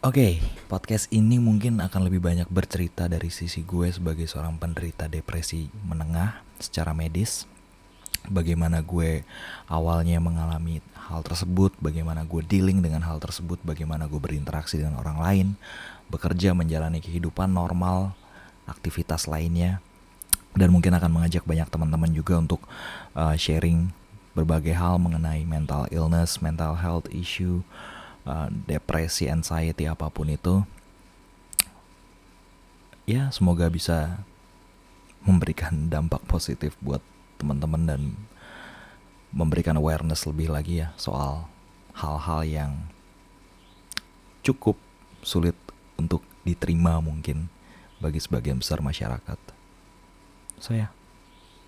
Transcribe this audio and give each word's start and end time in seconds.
Oke, 0.00 0.40
podcast 0.64 1.12
ini 1.12 1.36
mungkin 1.36 1.76
akan 1.76 2.08
lebih 2.08 2.24
banyak 2.24 2.48
bercerita 2.48 3.04
dari 3.04 3.28
sisi 3.28 3.60
gue 3.60 3.92
sebagai 3.92 4.24
seorang 4.24 4.56
penderita 4.56 5.12
depresi 5.12 5.68
menengah 5.84 6.40
secara 6.56 6.96
medis. 6.96 7.44
Bagaimana 8.24 8.80
gue 8.80 9.28
awalnya 9.68 10.16
mengalami 10.16 10.80
hal 10.96 11.20
tersebut, 11.20 11.76
bagaimana 11.84 12.24
gue 12.24 12.40
dealing 12.40 12.80
dengan 12.80 13.04
hal 13.04 13.20
tersebut, 13.20 13.60
bagaimana 13.60 14.08
gue 14.08 14.16
berinteraksi 14.16 14.80
dengan 14.80 15.04
orang 15.04 15.20
lain, 15.20 15.46
bekerja 16.08 16.56
menjalani 16.56 17.04
kehidupan 17.04 17.52
normal, 17.52 18.16
aktivitas 18.64 19.28
lainnya, 19.28 19.84
dan 20.56 20.72
mungkin 20.72 20.96
akan 20.96 21.12
mengajak 21.12 21.44
banyak 21.44 21.68
teman-teman 21.68 22.08
juga 22.16 22.40
untuk 22.40 22.64
uh, 23.12 23.36
sharing 23.36 23.92
berbagai 24.32 24.72
hal 24.72 24.96
mengenai 24.96 25.44
mental 25.44 25.84
illness, 25.92 26.40
mental 26.40 26.80
health 26.80 27.04
issue, 27.12 27.60
uh, 28.24 28.48
depresi, 28.68 29.28
anxiety 29.28 29.88
apa 29.88 30.08
pun 30.12 30.28
itu. 30.28 30.64
Ya, 33.08 33.32
semoga 33.34 33.66
bisa 33.68 34.22
memberikan 35.24 35.86
dampak 35.92 36.24
positif 36.28 36.76
buat 36.80 37.02
teman-teman 37.40 37.82
dan 37.88 38.00
memberikan 39.30 39.78
awareness 39.78 40.26
lebih 40.26 40.50
lagi 40.50 40.82
ya 40.82 40.90
soal 40.98 41.46
hal-hal 41.94 42.42
yang 42.42 42.72
cukup 44.42 44.74
sulit 45.22 45.54
untuk 45.94 46.24
diterima 46.42 46.98
mungkin 46.98 47.46
bagi 48.02 48.18
sebagian 48.18 48.58
besar 48.58 48.80
masyarakat. 48.80 49.38
So 50.58 50.72
ya, 50.72 50.90